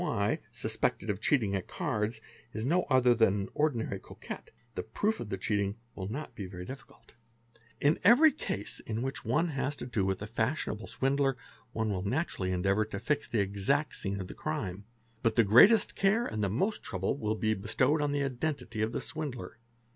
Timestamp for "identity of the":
18.23-19.01